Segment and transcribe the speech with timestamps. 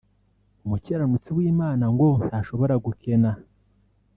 [0.65, 3.31] umukiranutsi w’Imana ngo ntashobora gukena